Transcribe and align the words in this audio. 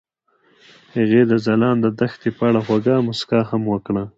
هغې 0.95 1.21
د 1.31 1.33
ځلانده 1.45 1.89
دښته 1.99 2.29
په 2.37 2.43
اړه 2.49 2.59
خوږه 2.65 2.95
موسکا 3.07 3.39
هم 3.49 3.63
وکړه. 3.73 4.03